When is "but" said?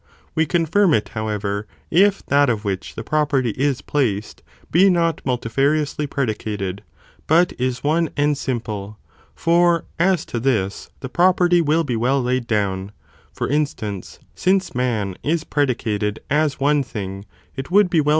7.27-7.53